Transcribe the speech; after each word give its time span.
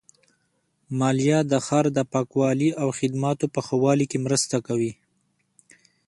مالیه 0.99 1.39
د 1.51 1.53
ښار 1.65 1.85
د 1.97 1.99
پاکوالي 2.13 2.69
او 2.81 2.87
خدماتو 2.99 3.45
په 3.53 3.59
ښه 3.65 3.75
والي 3.83 4.05
کې 4.11 4.23
مرسته 4.25 4.57
کوي. 4.67 4.91